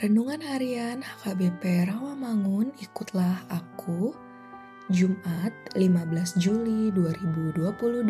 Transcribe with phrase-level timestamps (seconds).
[0.00, 4.16] Renungan Harian HKBP Rawamangun Ikutlah Aku
[4.88, 8.08] Jumat 15 Juli 2022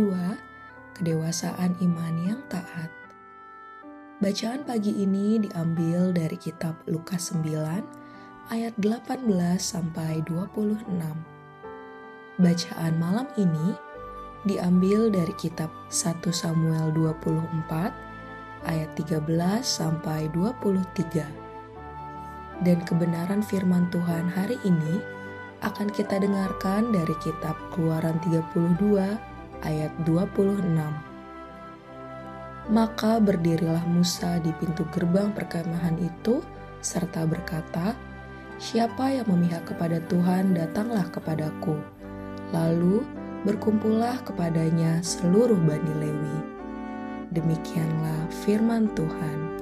[0.95, 2.95] Kedewasaan Iman yang Taat.
[4.23, 7.51] Bacaan pagi ini diambil dari kitab Lukas 9
[8.55, 9.27] ayat 18
[9.59, 10.95] sampai 26
[12.39, 13.75] Bacaan malam ini
[14.47, 19.27] diambil dari kitab 1 Samuel 24 ayat 13
[19.67, 21.50] sampai 23
[22.61, 25.01] dan kebenaran firman Tuhan hari ini
[25.61, 29.17] akan kita dengarkan dari kitab Keluaran 32
[29.65, 30.65] ayat 26.
[32.71, 36.41] Maka berdirilah Musa di pintu gerbang perkemahan itu
[36.81, 37.93] serta berkata,
[38.61, 41.81] Siapa yang memihak kepada Tuhan datanglah kepadaku.
[42.53, 43.01] Lalu
[43.49, 46.39] berkumpullah kepadanya seluruh Bani Lewi.
[47.33, 49.60] Demikianlah firman Tuhan.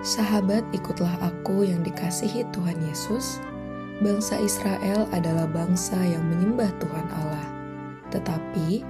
[0.00, 3.36] Sahabat, ikutlah aku yang dikasihi Tuhan Yesus.
[4.00, 7.46] Bangsa Israel adalah bangsa yang menyembah Tuhan Allah,
[8.08, 8.80] tetapi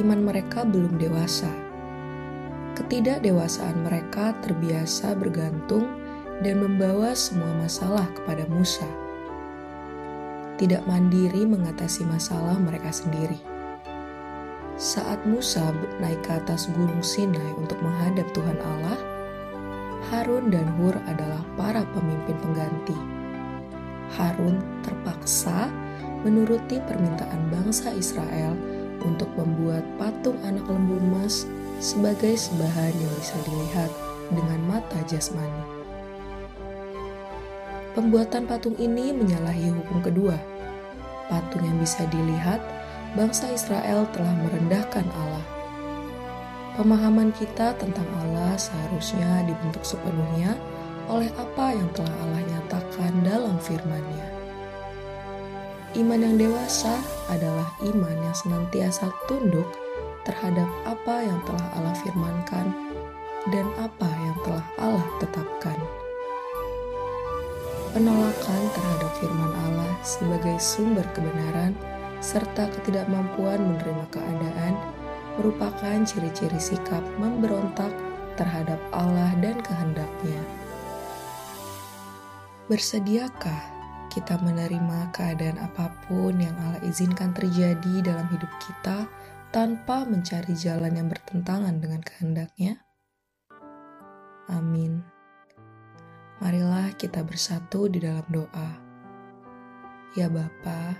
[0.00, 1.52] iman mereka belum dewasa.
[2.80, 5.84] Ketidakdewasaan mereka terbiasa bergantung
[6.40, 8.88] dan membawa semua masalah kepada Musa.
[10.56, 13.36] Tidak mandiri mengatasi masalah mereka sendiri.
[14.80, 19.13] Saat Musa naik ke atas gunung Sinai untuk menghadap Tuhan Allah,
[20.14, 22.94] Harun dan Hur adalah para pemimpin pengganti.
[24.14, 25.66] Harun terpaksa
[26.22, 28.54] menuruti permintaan bangsa Israel
[29.02, 31.50] untuk membuat patung anak lembu emas
[31.82, 33.90] sebagai sembahan yang bisa dilihat
[34.30, 35.66] dengan mata jasmani.
[37.98, 40.38] Pembuatan patung ini menyalahi hukum kedua.
[41.26, 42.62] Patung yang bisa dilihat,
[43.18, 45.53] bangsa Israel telah merendahkan Allah
[46.74, 50.58] Pemahaman kita tentang Allah seharusnya dibentuk sepenuhnya
[51.06, 54.26] oleh apa yang telah Allah nyatakan dalam firman-Nya.
[55.94, 56.98] Iman yang dewasa
[57.30, 59.70] adalah iman yang senantiasa tunduk
[60.26, 62.66] terhadap apa yang telah Allah firmankan
[63.54, 65.78] dan apa yang telah Allah tetapkan.
[67.94, 71.78] Penolakan terhadap firman Allah sebagai sumber kebenaran
[72.18, 74.74] serta ketidakmampuan menerima keadaan
[75.38, 77.90] merupakan ciri-ciri sikap memberontak
[78.34, 80.40] terhadap Allah dan kehendaknya.
[82.70, 83.74] Bersediakah
[84.08, 89.10] kita menerima keadaan apa pun yang Allah izinkan terjadi dalam hidup kita
[89.50, 92.80] tanpa mencari jalan yang bertentangan dengan kehendaknya?
[94.48, 95.02] Amin.
[96.42, 98.70] Marilah kita bersatu di dalam doa.
[100.14, 100.94] Ya Bapa,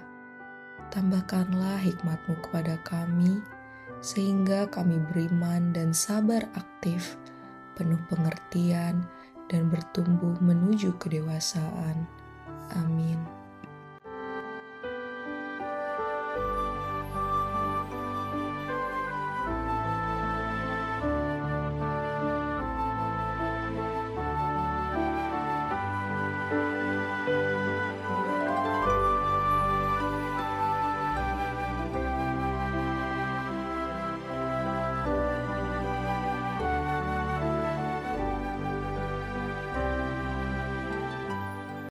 [0.91, 3.39] tambahkanlah hikmatmu kepada kami,
[4.05, 7.17] sehingga kami beriman dan sabar aktif,
[7.73, 9.01] penuh pengertian,
[9.49, 12.05] dan bertumbuh menuju kedewasaan.
[12.77, 13.34] Amin.